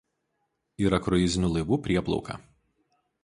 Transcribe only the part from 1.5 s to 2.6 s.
laivų prieplauka.